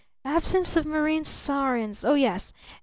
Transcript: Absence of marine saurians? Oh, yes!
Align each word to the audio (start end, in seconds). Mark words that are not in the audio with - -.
Absence 0.25 0.75
of 0.75 0.83
marine 0.87 1.23
saurians? 1.23 2.03
Oh, 2.03 2.15
yes! 2.15 2.53